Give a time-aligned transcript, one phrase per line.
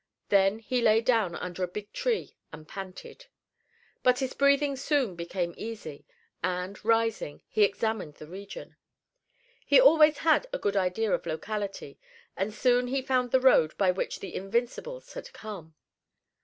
[0.29, 3.27] Then he lay down under a big tree and panted.
[4.01, 6.07] But his breathing soon became easy,
[6.43, 8.77] and, rising, he examined the region.
[9.63, 11.99] He always had a good idea of locality,
[12.35, 15.75] and soon he found the road by which the Invincibles had come.